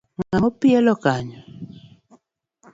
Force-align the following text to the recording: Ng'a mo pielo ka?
Ng'a 0.25 0.37
mo 0.43 0.49
pielo 0.59 0.93
ka? 1.03 1.15